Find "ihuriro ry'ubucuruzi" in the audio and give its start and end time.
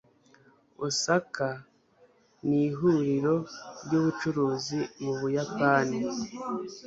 2.67-4.79